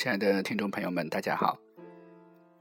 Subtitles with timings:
[0.00, 1.58] 亲爱的听众朋友们，大家好，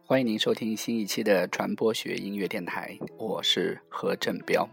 [0.03, 4.69] 欢迎您收听新一期的传播学音乐电台，我是何振彪。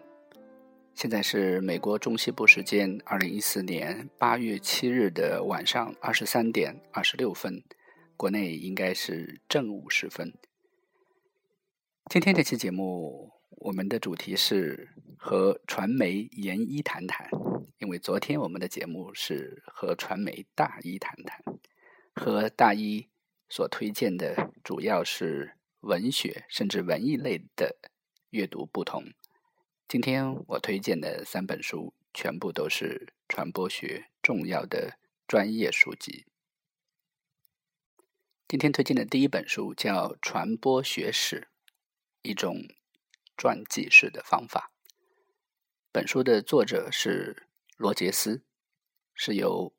[0.93, 7.63] 现在是美国中西部时间二零一四年八月七日的晚上二十三点二十六分，
[8.17, 10.35] 国内应该是正午时分。
[12.11, 17.31] 今天这期节目，我们的主题是和传媒研一谈谈，
[17.79, 21.41] 因为昨天我们的节目是和传媒大一谈谈，
[22.17, 23.09] 和大一
[23.49, 27.77] 所推荐的主要是文学甚至文艺类的
[28.31, 29.05] 阅读不同。
[29.87, 34.99] 今天我推荐的三本书，全部都是传播学重要的
[35.29, 36.27] 专业书籍。
[38.49, 41.41] 今天推荐的第一本书叫《传播学史》。
[42.23, 42.67] 一种
[43.37, 44.73] 传记式的方法。
[45.93, 48.43] 本书的作者是罗杰斯，
[49.15, 49.73] 是由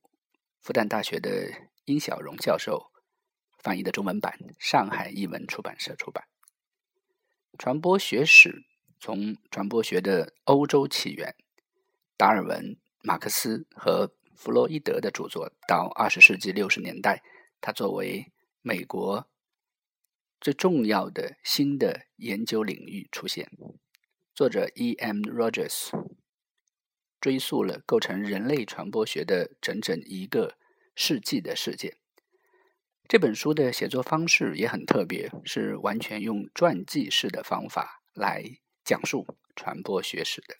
[0.61, 1.51] 复旦大学的
[1.87, 2.91] 殷小荣教授
[3.59, 6.25] 翻译的中文版，上海译文出版社出版。
[7.57, 8.65] 传播学史
[8.99, 11.33] 从传播学的欧洲起源，
[12.17, 17.23] 达尔文、马克思和弗洛伊德的著作，到二十世纪六十年代，
[17.61, 19.29] 他作为美国。
[20.41, 23.49] 最重要的新的研究领域出现。
[24.35, 25.21] 作者 E.M.
[25.21, 25.89] Rogers
[27.21, 30.57] 追溯了构成人类传播学的整整一个
[30.97, 31.95] 世纪的事件。
[33.07, 38.43] 这本书的写作方式也很特别，是完全用传记式的方法来
[38.83, 39.25] 讲述
[39.55, 40.57] 传播学史的。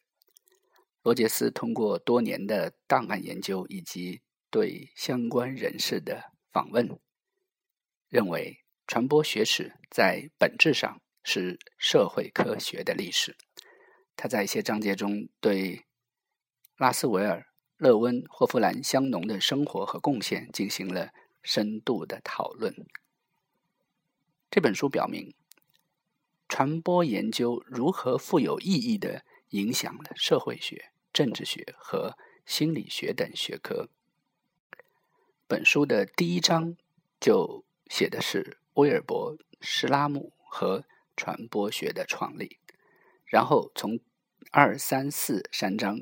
[1.02, 6.98] 罗杰斯通过多年的档案研究以及对相关人士的访问，
[8.08, 8.64] 认为。
[8.90, 13.36] 传播学史在本质上是社会科学的历史。
[14.16, 15.84] 他在一些章节中对
[16.78, 17.48] 拉斯维尔、
[17.78, 22.86] 勒温、霍夫兰、香农的生活和贡献进行了深度的讨论。
[24.52, 25.34] 这本书表明，
[26.48, 33.90] 传播研究如何富有意义的影响了社会学、政治学和心理学等学科。
[35.48, 36.76] 本书的第一章
[37.20, 38.58] 就写的是。
[38.78, 42.60] 威尔伯·施拉姆和传播学的创立，
[43.26, 44.00] 然后从
[44.52, 46.02] 二、三、四三章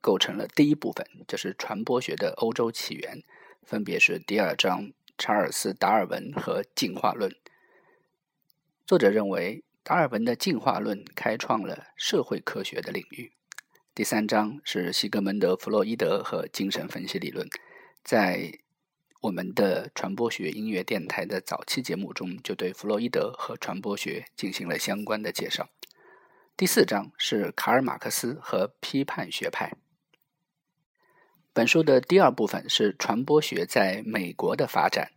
[0.00, 3.22] 构成了第一部分，就是传播学的欧洲起源，
[3.62, 7.34] 分别是第二章查尔斯·达尔文和进化论。
[8.86, 13.32] 作者认为，达尔文的进化论开创了社会科学的领域。
[13.94, 17.48] 第三章是西格蒙德·弗洛伊德和精神分析理论，
[18.02, 18.60] 在。
[19.22, 25.68] 我们的传播学音乐电台的早期节目中，就对弗洛伊德和传播学进行了相关的介绍。
[26.56, 29.74] 第四章是卡尔马克思和批判学派。
[31.60, 35.12] 本书的第二部分是传播学在美国的发展，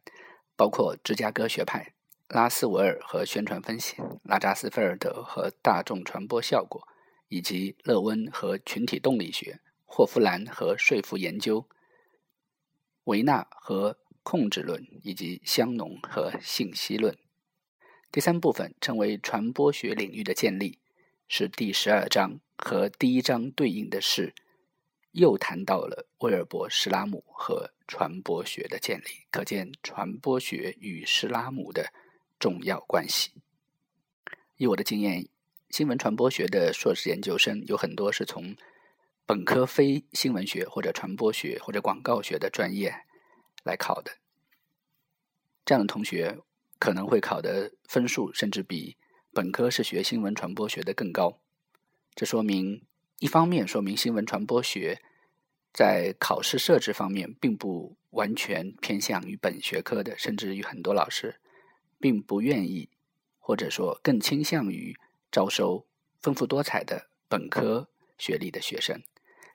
[0.58, 1.94] 包括芝加哥学派、
[2.28, 6.86] 拉斯维尔和宣传分析、拉扎斯菲尔德和大众传播效果，
[7.30, 11.66] 以及勒温和群体动力学、霍夫兰和说服研究。
[13.06, 17.18] 维纳和控制论，以及香农和信息论。
[18.12, 20.80] 第三部分称为传播学领域的建立，
[21.30, 24.34] 是第十二章和第一章对应的是，
[25.14, 31.92] 又谈到了威尔伯·施拉姆和传播学的建立，可见传播学与施拉姆的
[32.38, 33.32] 重要关系。
[34.58, 35.28] 以我的经验，
[35.72, 38.56] 新闻传播学的硕士研究生有很多是从。
[39.26, 42.94] 本科非新闻学或者传播学或者广告学的专业
[43.64, 44.12] 来考的，
[45.64, 46.40] 这样的同学
[46.78, 48.98] 可能会考的分数甚至比
[49.32, 51.40] 本科是学新闻传播学的更高。
[52.14, 52.86] 这说明
[53.24, 55.02] 一方面说明新闻传播学
[55.72, 61.40] 在考试设置方面并不完全偏向于本学科的，甚至于很多老师
[62.02, 62.90] 并不愿意
[63.40, 64.94] 或者说更倾向于
[65.32, 65.86] 招收
[66.22, 69.02] 丰富多彩的本科学历的学生。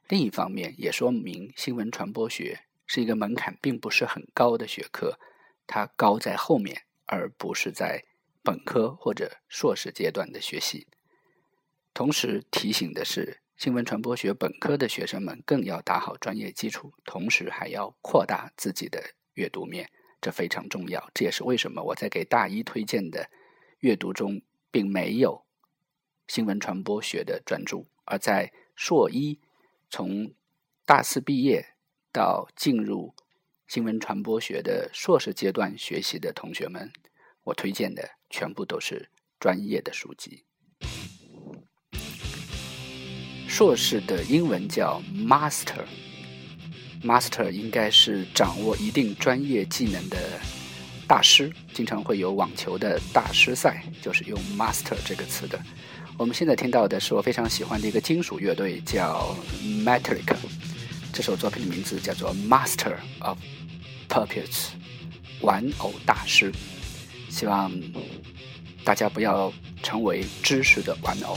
[0.09, 5.19] 另一方面，也说明新闻传播学是一个门槛并不是很高的学科，
[5.67, 8.03] 它高在后面，而不是在
[8.43, 10.87] 本科或者硕士阶段的学习。
[11.93, 19.03] 同时提醒的是，新闻传播学本科的学生们更要打好专业基础，同时还要扩大自己的
[19.35, 19.91] 阅读面，
[20.21, 21.11] 这非常重要。
[21.13, 23.29] 这也是为什么我在给大一推荐的
[23.81, 24.41] 阅读中，
[24.71, 25.45] 并没有
[26.29, 29.41] 新闻传播学的专注，而在硕一。
[29.91, 30.33] 从
[30.87, 31.75] 大四毕业
[32.13, 33.13] 到进入
[33.67, 36.93] 新闻传播学的硕士阶段学习的同学们，
[37.43, 39.11] 我推荐的全部都是
[39.41, 40.45] 专业的书籍。
[43.59, 50.17] 硕士的英文叫 Master，Master 应该是掌握一定专业技能的
[51.09, 55.61] 大师，经常会有网球的大师赛，就是用 Master 这个词的。
[56.17, 60.37] 我们现在听到的是我非常喜欢的一个金属乐队，叫 Metallica。
[61.13, 63.37] 这首作品的名字叫做 Master of
[64.09, 64.69] Puppets，
[65.41, 66.53] 玩偶大师。
[67.29, 67.73] 希望
[68.85, 69.53] 大家不要
[69.83, 71.37] 成为知识的玩偶。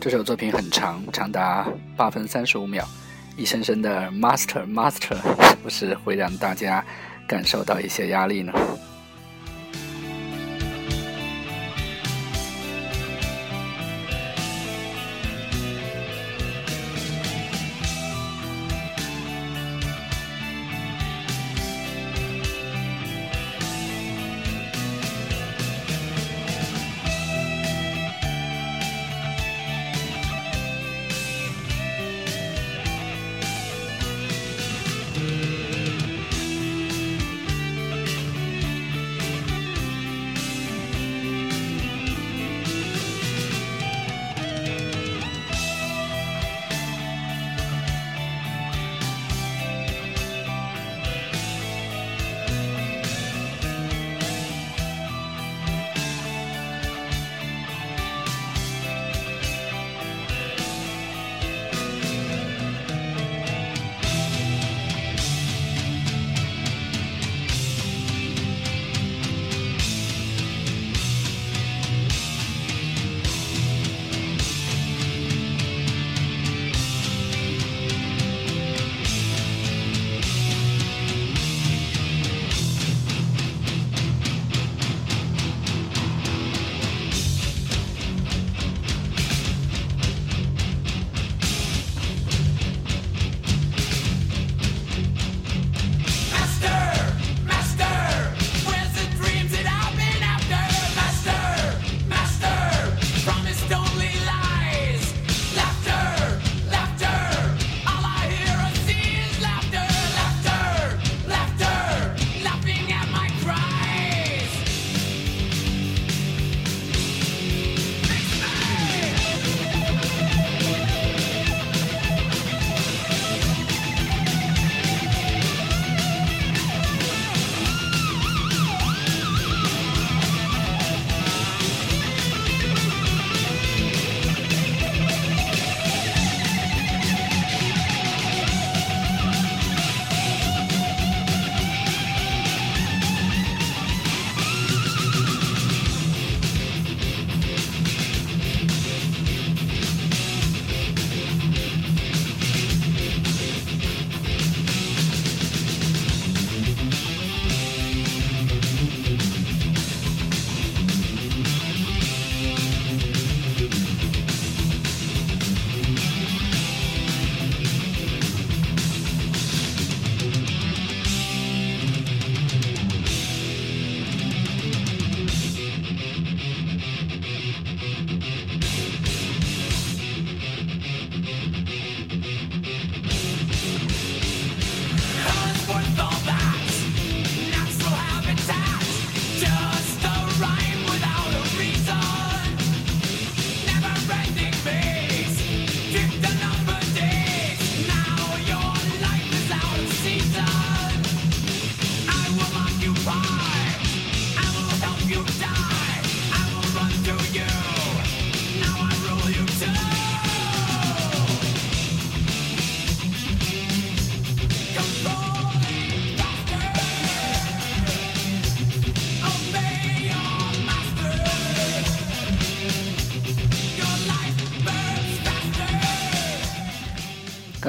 [0.00, 2.86] 这首作品很长，长达八分三十五秒，
[3.36, 5.16] 一声声的 “master master”，
[5.48, 6.84] 是不是会让大家
[7.26, 8.52] 感受到一些压力呢？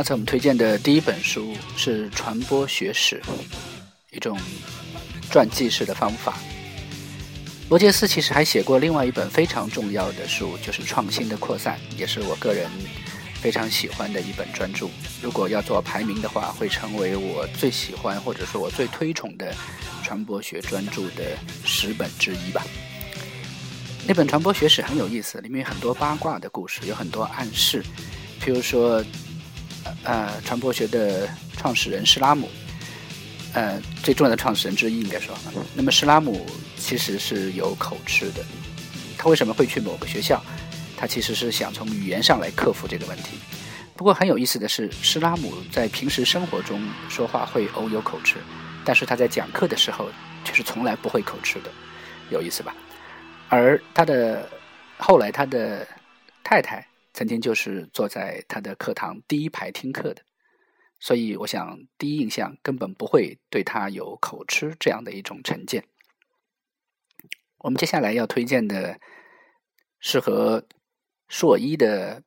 [0.08, 3.22] 刚才我们推荐的第一本书是《传播学史》，
[4.16, 4.40] 一种
[5.30, 6.38] 传记式的方法。
[7.68, 12.72] 罗杰斯其实还写过另外一本非常重要的书，就是《创新的扩散》，也是我个人
[13.42, 14.88] 非常喜欢的一本专著。
[15.22, 19.54] 如果要做排名的话，会成为我最喜欢或者说我最推崇的
[20.06, 22.66] 传播学专著的十本之一吧。
[24.08, 27.84] 那本传播学史很有意思，里面有很多八卦的故事，有很多暗示。
[28.42, 29.04] 譬如说，
[30.08, 32.50] 呃，传播学的创始人施拉姆，
[33.54, 35.38] 呃，最重要的创始人之一应该说。
[35.76, 36.46] 那么施拉姆
[36.78, 38.42] 其实是有口吃的，
[39.18, 40.42] 他为什么会去某个学校？
[40.96, 43.38] 他其实是想从语言上来克服这个问题。
[43.98, 48.38] 不过很有意思的是，施拉姆在平时生活中说话会偶有口吃，
[48.86, 50.10] 但是他在讲课的时候
[50.46, 51.70] 却是从来不会口吃的，
[52.30, 52.74] 有意思吧？
[53.50, 54.48] 而他的
[54.98, 55.86] 后来，他的
[56.46, 60.22] 太太曾经就是坐在他的课堂第一排听课的，
[61.00, 65.84] 所以我想第一印象根本不会对他有口吃这样的一种成见。
[67.58, 69.00] 我们接下来要推荐的，
[70.00, 70.68] 适合
[71.28, 72.22] 硕一的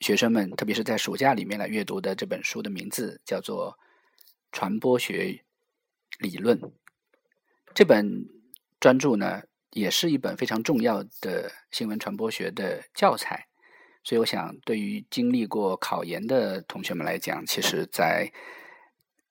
[0.00, 3.72] 学生们，特别是在暑假里面来阅读的这本书的名字叫做
[4.52, 5.42] 《传播学
[6.18, 6.60] 理论》。
[7.74, 8.26] 这本
[8.78, 9.44] 专著呢。
[9.72, 13.46] 也是一本非常重要的新闻传播学的教材，
[14.06, 18.32] 所以我想，对于经历过考研的同学们来讲，其实，在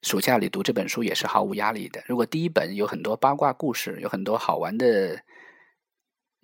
[0.01, 2.03] 暑假里读这本书也是毫无压力的。
[2.05, 5.21] 如果第一本有很多八卦故事，有很多好玩的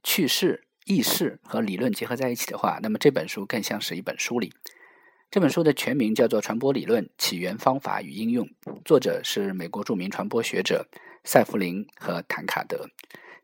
[0.01, 4.53] 趣事、轶事和理论结合在一起的话，那么这本书更像是一本书里。
[5.29, 8.47] 这本书的全名叫做《传播理论起源、方法与应用》，
[8.85, 10.87] 作者是美国著名传播学者
[11.25, 12.89] 塞弗林和坦卡德。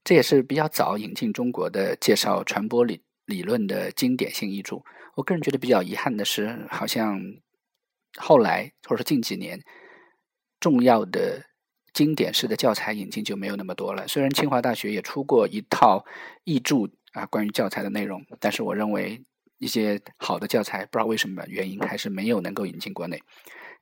[0.06, 4.78] 这也是比较早引进中国的介绍传播理理论的经典性译著。
[5.16, 7.22] 我个人觉得比较遗憾的是，好像
[8.18, 9.62] 后来或者说近几年，
[10.60, 11.46] 重要的
[11.94, 14.08] 经典式的教材引进就没有那么多了。
[14.08, 16.06] 虽然清华大学也出过一套
[16.44, 19.24] 译著啊，关于教材的内容，但是我认为
[19.58, 23.22] 一些好的教材不知道为什么原因还是没有能够引进国内。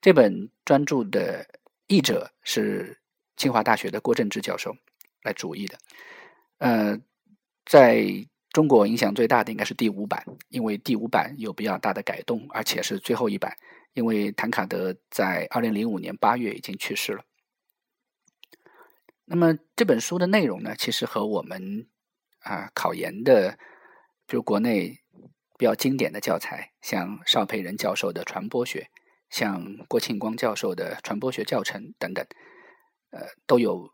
[0.01, 1.45] 这本专著的
[1.87, 2.97] 译者是
[3.35, 4.75] 清华大学的郭正之教授
[5.23, 5.77] 来主译的。
[6.59, 6.97] 呃，
[7.65, 8.25] 在
[8.55, 13.53] 中国影响最大的应该是第五版，因为第五版有比较大的改动，而且是最后一版。
[13.91, 17.25] 因为谭卡德在二零零五年八月已经去世了。
[19.25, 21.89] 那么这本书的内容呢，其实和我们
[22.39, 23.59] 啊考研的，
[24.25, 25.01] 比如国内
[25.57, 28.89] 比较经典的教材，像邵培仁教授的传播学，
[29.29, 32.25] 像郭庆光教授的传播学教程等等，
[33.09, 33.91] 呃，都有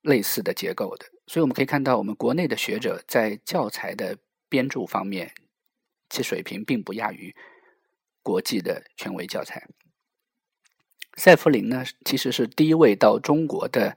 [0.00, 1.06] 类似的结构的。
[1.32, 4.18] 所以我们可以看到，我们国内的学者在教材的
[4.50, 5.32] 编著方面，
[6.10, 7.34] 其水平并不亚于
[8.22, 9.66] 国际的权威教材。
[11.16, 13.96] 塞弗林呢，其实是第一位到中国的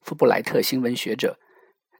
[0.00, 1.38] 富布莱特新闻学者，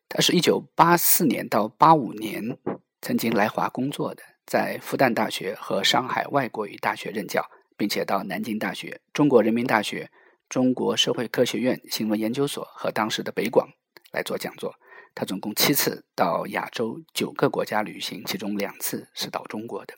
[0.09, 2.57] 他是一九八四年到八五年
[3.03, 10.11] 曾经来华工作的，在复旦大学和上海外国语大学任教，并且到南京大学、中国人民大学、
[10.49, 13.69] 中国社会科学院新闻研究所和当时的北广。
[14.13, 14.75] 来做讲座，
[15.15, 19.95] 他总共七次到亚洲九个国家旅行，其中两次是到中国的。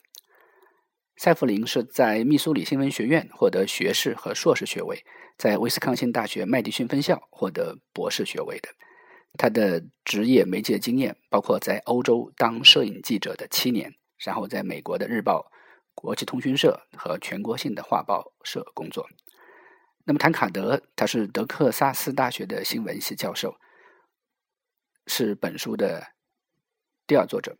[1.17, 5.05] 塞弗林是在密苏里新闻学院获得学士和硕士学位，
[5.37, 8.69] 在威斯康星大学麦迪逊分校获得博士学位的。
[9.37, 13.93] 他的职业媒介经验包括在欧洲当摄影记者的七年，
[14.25, 15.51] 然后在美国的日报、
[15.93, 19.07] 国际通讯社和全国性的画报社工作。
[20.05, 23.55] 那么，谭卡德他是德克萨斯大学的新闻系教授。
[25.07, 26.07] 是本书的
[27.07, 27.57] 第二作者。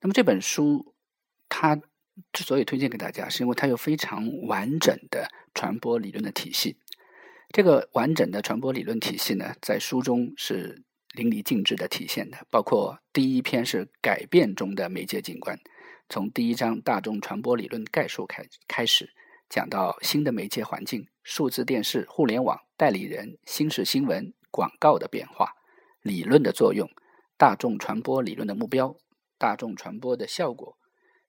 [0.00, 0.94] 那么这本书，
[1.48, 1.80] 它
[2.32, 6.76] 之所以推荐给大家，是因为它有非常完整的传播理论的体系。
[7.50, 10.82] 这个完整的传播理论体系呢，在书中是
[11.14, 12.46] 淋漓尽致的体现的。
[12.50, 15.58] 包括第一篇是改变中的媒介景观，
[16.08, 19.10] 从第一章大众传播理论概述开开始，
[19.48, 25.54] 讲到新的媒介环境、数字电视、互联网、代理人、新式新闻、广告的变化。
[26.02, 26.88] 理论的作用、
[27.36, 28.96] 大众传播理论的目标、
[29.36, 30.78] 大众传播的效果、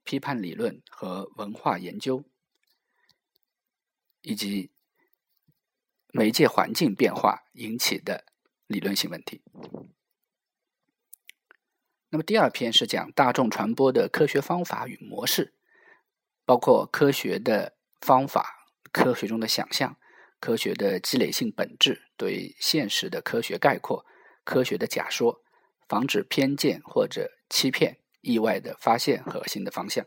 [0.03, 2.23] 批判理论和文化研究，
[4.21, 4.71] 以及
[6.11, 8.25] 媒介环境变化引起的
[8.67, 9.41] 理论性问题。
[12.09, 15.53] 那么第二篇是讲大众传播的科学方法与模式，
[16.45, 19.97] 包括科学的方法、科学中的想象、
[20.39, 24.05] 科学的积累性本质、对现实的科学概括。
[24.49, 25.43] 科学的假说，
[25.87, 30.03] 防止偏见或者欺骗、意外的发现和新的方向，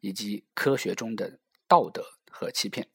[0.00, 2.90] 以及科学中的道德和欺骗，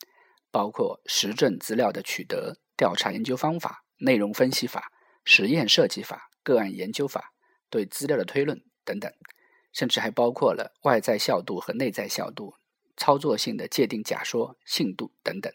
[0.52, 4.92] 包括实证资料的取得、调查研究方法、内容分析法、
[5.26, 7.34] 实验设计法、个案研究法、
[7.72, 9.12] 对资料的推论等等，
[9.74, 12.54] 甚至还包括了外在效度和内在效度、
[12.96, 15.52] 操作性的界定假说、信度等等。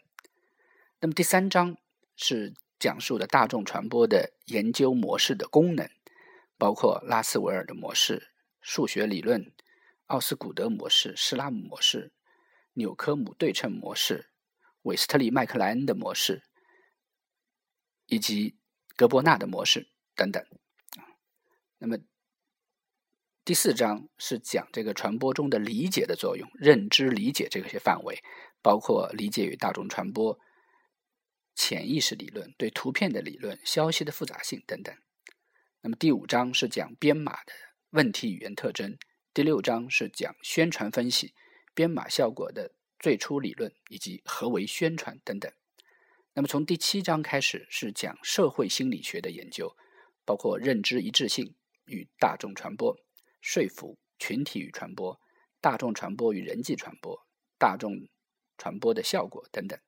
[0.99, 1.77] 那么第三章
[2.17, 5.89] 是讲述的大众传播的研究模式的功能，
[6.57, 9.53] 包括拉斯维尔的模式、数学理论。
[10.07, 12.13] 奥斯古德模式、施拉姆模式、
[12.75, 14.31] 纽科姆对称模式、
[14.83, 16.45] 韦斯特利麦克莱恩的模式，
[18.07, 18.57] 以及
[18.95, 20.41] 格伯纳的模式等等。
[21.79, 21.99] 那么
[23.45, 28.23] 第四章是讲这个传播中的理解的作用、认知理解这些范围，
[28.63, 30.39] 包括理解与大众传播、
[31.57, 34.95] 潜意识理论、对图片的理论、消息的复杂性等等。
[35.81, 37.53] 那么第五章是讲编码的
[37.91, 38.99] 问题语言特征。
[39.33, 41.35] 第六章是讲宣传分析、
[41.75, 45.51] 编码效果的最初理论以及何为宣传等等。
[46.35, 49.75] 那么从第七章开始是讲社会心理学的研究，
[50.25, 51.55] 包括认知一致性
[51.87, 52.95] 与大众传播、
[53.41, 55.19] 说服群体与传播、
[55.63, 57.27] 大众传播与人际传播、
[57.59, 58.09] 大众
[58.59, 59.79] 传播的效果等等。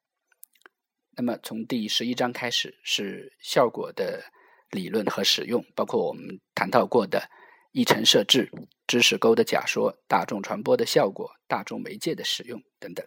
[1.18, 4.22] 那么从第十一章开始是效果的
[4.70, 7.28] 理论和使用，包括我们谈到过的。
[7.72, 8.50] 议程设置、
[8.86, 13.06] 知识沟的假说、大众传播的效果、大众媒介的使用等等。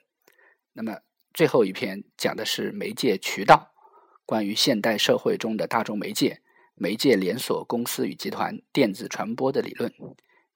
[0.74, 1.00] 那么
[1.34, 3.74] 最后一篇讲的是媒介渠道，
[4.26, 6.41] 关于现代社会中的大众媒介、
[6.76, 9.91] 媒介连锁公司与集团、电子传播的理论，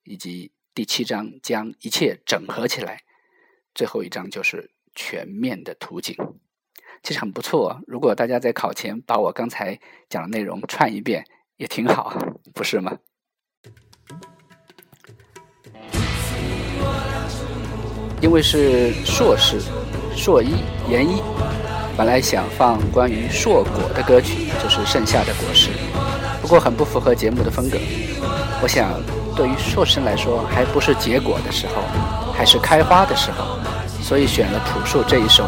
[0.04, 3.04] 以及第七章将一切整合起来。
[3.74, 6.16] 最后一章就是全面的图景，
[7.06, 7.80] 其实很不错。
[7.86, 11.24] 如果大家在考前把我刚才讲的内容串一遍，
[11.58, 12.12] 也挺好，
[12.52, 12.92] 不是吗？
[18.22, 19.62] 因为是硕士、
[20.16, 20.56] 硕一、
[20.90, 21.22] 研一，
[21.96, 25.70] 本来想放关于硕果的歌曲，就是《盛夏的果实》，
[26.42, 27.78] 不过很不符合节目的风格。
[28.64, 29.00] 我想，
[29.36, 31.84] 对于硕士来说，还不是结果的时候，
[32.34, 33.60] 还是开花的时候，
[34.02, 35.44] 所以选了朴树这一首《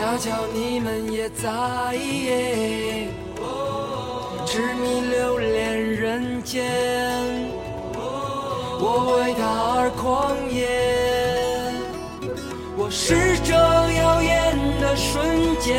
[0.00, 1.50] 恰巧你们也在，
[4.46, 6.64] 痴迷留恋人间。
[8.80, 9.44] 我为他
[9.76, 10.66] 而狂野，
[12.78, 15.22] 我是这耀眼的瞬
[15.60, 15.76] 间，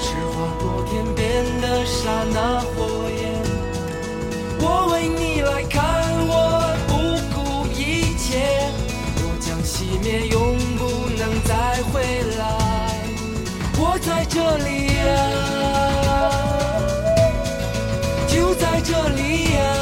[0.00, 2.88] 是划过天边的刹那火
[3.20, 3.20] 焰。
[4.60, 5.76] 我为你来看，
[6.26, 6.32] 我
[6.88, 6.90] 不
[7.36, 8.40] 顾一切，
[9.18, 10.56] 我将熄灭，永
[14.04, 15.10] 在这里呀，
[18.26, 19.81] 就在这里呀。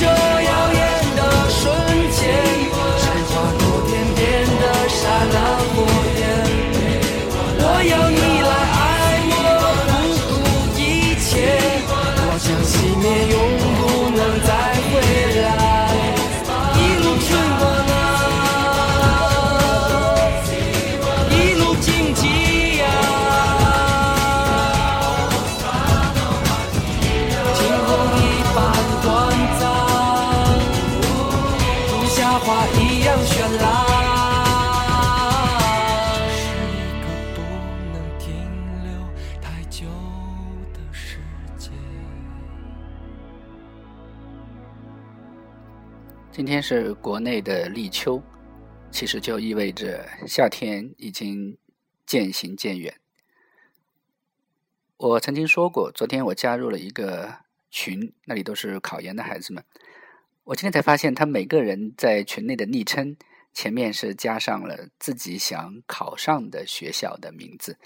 [0.00, 0.39] 是
[46.40, 48.22] 今天是国内的立秋，
[48.90, 51.58] 其实就意味着夏天已经
[52.06, 52.98] 渐行渐远。
[54.96, 59.62] 我曾经说过，昨天我加入了一个群，那里都是考研的孩子们。
[60.44, 63.18] 我今天才发现，他每个人在群内的昵称
[63.52, 67.76] 前面是加上了自己想考上的学校的名字，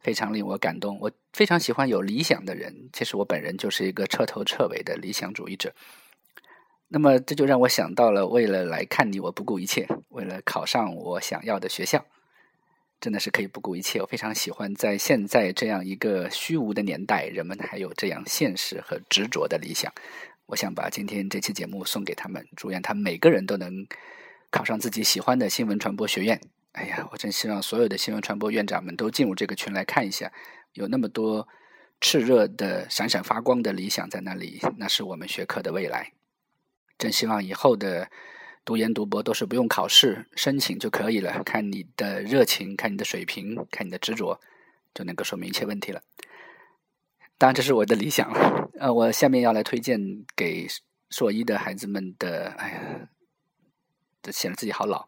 [0.00, 0.98] 非常令我感动。
[0.98, 5.74] 我非常喜欢有理想的人，其实我本人就是一个彻头彻尾的理想主义者。
[6.90, 12.04] 那么这就让我想到了，为了来看你，我不顾一切；为了考上我想要的学校，
[12.98, 14.00] 真的是可以不顾一切。
[14.00, 19.92] 我非常喜欢在现在这样一个虚无的年代，人们还有这样现实和执着的理想。
[20.46, 23.86] 我想把今天这期节目送给他们，祝愿他每个人都能
[24.50, 26.40] 考上自己喜欢的新闻传播学院。
[26.72, 30.32] 哎呀，我真希望所有的新闻传播院长们都进入这个群来看一下，
[30.72, 31.46] 有那么多
[32.00, 36.12] 炽热的、闪闪发光的理想在那里，那是我们学科的未来。
[36.98, 38.10] 真希望以后的
[38.64, 44.40] 读研读博都是不用考试申请就可以了，看你的热情，看你的水平，看你的执着，
[44.92, 46.02] 就能够说明一切问题了。
[47.38, 48.28] 当然，这是我的理想。
[48.80, 50.66] 呃，我下面要来推荐给
[51.08, 53.08] 硕一的孩子们的，哎呀，
[54.20, 55.06] 这显得自己好老。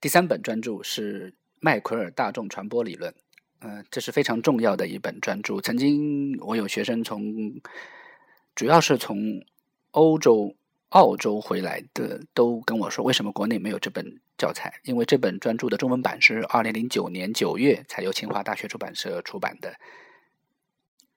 [0.00, 3.14] 第三本专著是麦奎尔大众传播理论，
[3.60, 5.60] 呃，这是非常重要的一本专著。
[5.60, 7.22] 曾经我有学生从，
[8.54, 9.44] 主要是从
[9.90, 10.56] 欧洲。
[10.92, 14.80] 澳洲回来的都跟我说，为什么国内没有这本教材？
[14.84, 19.74] 因为这本专著的中文版是二零零九年九月才由清华大学出版社出版的，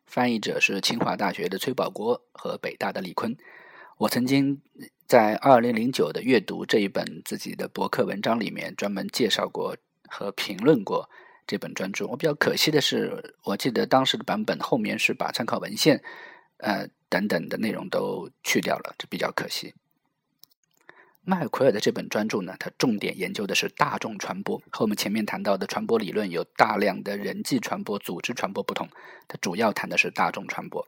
[0.06, 3.36] 翻译者是清华大学的崔保国和北大的李坤。
[3.98, 4.62] 我曾经
[5.06, 9.76] 在二零零九的阅读这一本自己的博客文章里面专门介绍过
[10.08, 11.10] 和评论过
[11.46, 12.08] 这本专著。
[12.08, 16.02] 我比较可惜的是，我记得当时的版本后面是把参考文献，
[16.60, 16.88] 呃。
[17.10, 19.74] 等等的内容都去掉了，这比较可惜。
[21.28, 28.88] 麦奎尔的这本专著呢，它重点研究的是大众传播，和我们前面谈到的传播理论有大量的人际传播、组织传播不同，
[29.28, 30.88] 它主要谈的是大众传播。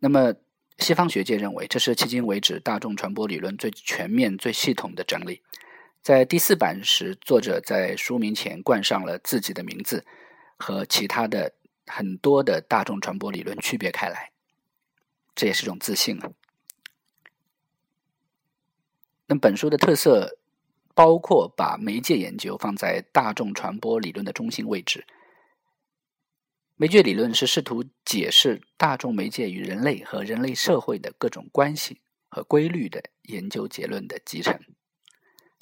[0.00, 0.34] 那么，
[0.78, 5.40] 西方学界认为这是迄今为止大众传播理论最全面、最系统的整理。
[6.02, 10.04] 在第四版时，作者在书名前冠上了自己的名字，
[10.58, 11.54] 和其他的
[11.86, 14.33] 很多的大众传播理论区别开来。
[15.34, 16.32] 这也是种自信啊。
[19.26, 20.38] 那本书的特色
[20.94, 25.06] 包括把媒介研究放在大众传播理论的中心位置。
[26.76, 34.60] 媒介理论是试图解释大众媒介与人类和人类社会的各种关系和规律的研究结论的集成。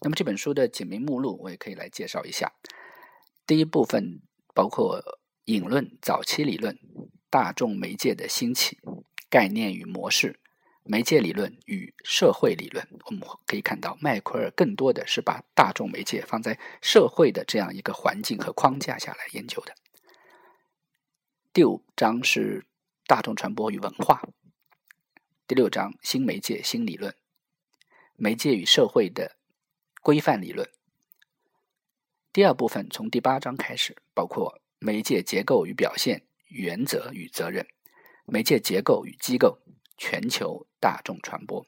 [0.01, 2.53] 那么这本书的简明目录我也可以来介绍一下。
[3.47, 4.23] 第一部分
[4.55, 6.79] 包括引论早期理论、
[7.31, 8.79] 大众媒介的兴起。
[9.33, 10.39] 概念与模式、
[10.83, 19.75] 媒介理论与社会理论，我们可以看到，麦奎尔更多的是把大众媒介放在社会的这样一个环境和框架下来研究的。
[21.51, 22.67] 第五章是
[23.07, 24.23] 大众传播与文化，
[25.47, 27.15] 第六章新媒介新理论，
[28.17, 29.39] 媒介与社会的
[30.03, 30.69] 规范理论。
[32.35, 37.67] 第二部分从第八章开始，包括媒介结构与表现、原则与责任、
[38.25, 39.61] 媒介结构与机构、
[39.97, 41.67] 全球大众传播。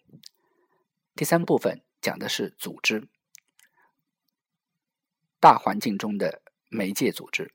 [1.14, 3.08] 第三部分讲的是组织，
[5.40, 7.54] 大环境中的媒介组织、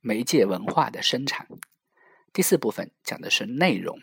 [0.00, 1.48] 媒介文化的生产。
[2.32, 3.98] 第四部分讲的是内容，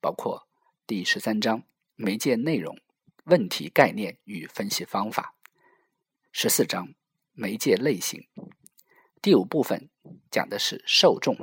[0.00, 0.48] 包括
[0.86, 2.78] 第十三章媒介内容、
[3.24, 5.34] 问题概念与分析方法。
[6.32, 6.94] 十四章
[7.32, 8.28] 媒介类型。
[9.22, 9.90] 第五部分
[10.30, 11.36] 讲的是受众，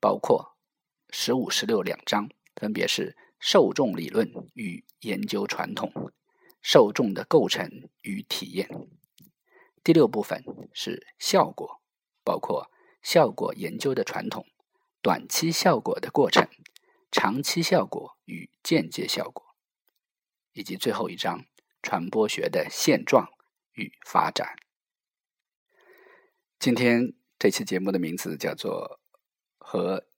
[0.00, 0.53] 包括
[1.16, 6.12] 十五、十六两章，分别是受众理论与研究传统、
[6.60, 8.68] 受众的构成与体验。
[9.84, 11.80] 第六部分是效果，
[12.24, 12.68] 包括
[13.00, 14.44] 效果研究的传统、
[15.00, 16.48] 短期效果的过程、
[17.12, 19.54] 长期效果与间接效果，
[20.52, 21.44] 以及最后一章
[21.80, 23.28] 传播学的现状
[23.74, 24.56] 与发展。
[26.58, 28.98] 今天这期节目的名字叫做
[29.64, 30.08] 《和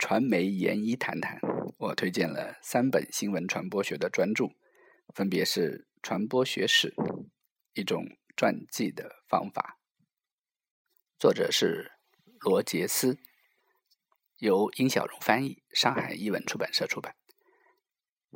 [0.00, 1.38] 传媒研一谈谈》，
[1.76, 4.46] 我推荐了三本新闻传播学的专著，
[5.14, 6.90] 分别是《传播学史》
[7.74, 9.78] 一种传记的方法，
[11.18, 11.92] 作者是
[12.40, 13.18] 罗杰斯，
[14.38, 17.14] 由殷小荣翻译，上海译文出版社出版。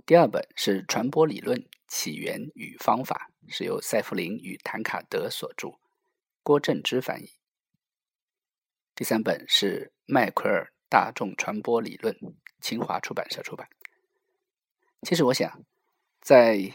[0.04, 5.70] 第二本是《传播理论起源与方法》，是由塞弗林与谭卡德所著。
[6.42, 7.30] 郭正之翻译。
[8.94, 12.16] 第三本是迈奎尔大众传播理论，
[12.60, 13.66] 清华出版社出版。
[15.02, 15.64] 其实我想，
[16.20, 16.70] 在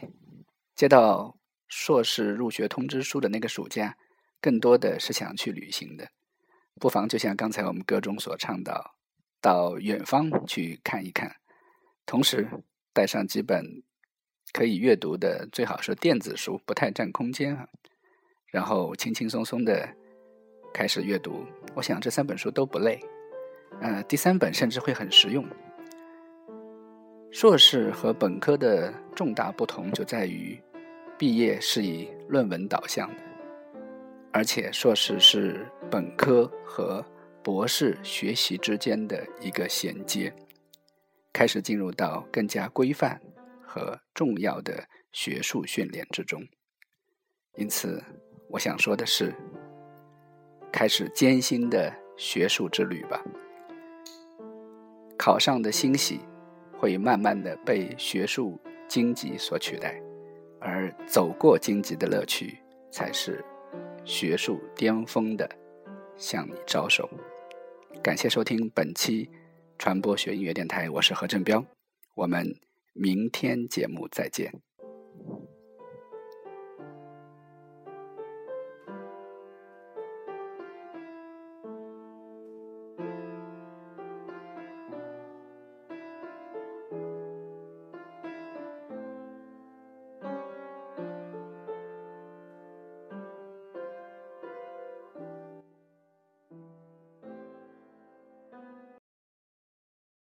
[0.75, 1.37] 接到
[1.69, 3.95] 硕士入学通知书的那个暑假，
[4.41, 6.09] 更多的是想去旅行的。
[6.81, 8.93] 不妨就像刚才我们歌中所唱到，
[9.39, 11.37] 到远方去看一看，
[12.05, 12.45] 同时
[12.91, 13.63] 带上几本
[14.51, 17.69] 可以阅读的，最好是电子书，不太占空间啊。
[18.47, 19.95] 然后轻轻松松的
[20.73, 22.99] 开始阅读，我想这三本书都不累，
[23.81, 25.45] 呃，第三本甚至会很实用。
[27.31, 30.59] 硕士和本科的重大不同就在于，
[31.17, 33.21] 毕业是以论文导向的，
[34.31, 37.05] 而且硕士是本科和
[37.43, 40.33] 博士学习之间的一个衔接，
[41.31, 43.21] 开始进入到更加规范
[43.61, 46.41] 和重要的学术训练之中，
[47.55, 48.03] 因此。
[48.51, 49.31] 我想说的是，
[50.71, 53.23] 开始艰辛的学术之旅吧。
[55.19, 56.21] 考上的欣喜
[56.71, 60.01] 会慢慢的被学术荆棘所取代，
[60.61, 62.57] 而走过荆棘的乐趣
[62.89, 63.43] 才是
[64.05, 65.47] 学术巅峰的
[66.15, 67.09] 向你招手。
[68.01, 69.29] 感谢收听本期
[69.77, 71.65] 传播学音乐电台，我是何振彪，
[72.15, 72.55] 我们
[72.93, 74.68] 明天节目再见。